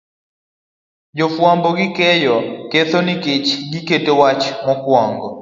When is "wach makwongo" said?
4.21-5.27